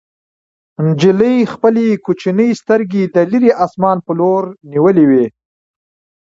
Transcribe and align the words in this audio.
نجلۍ 0.85 1.37
خپلې 1.53 1.87
کوچنۍ 2.05 2.49
سترګې 2.61 3.03
د 3.13 3.15
لیرې 3.31 3.51
اسمان 3.65 3.97
په 4.05 4.11
لور 4.19 4.43
نیولې 4.71 5.05
وې. 5.09 5.25